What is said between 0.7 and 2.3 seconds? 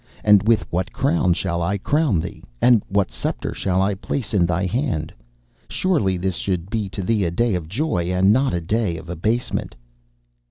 what crown shall I crown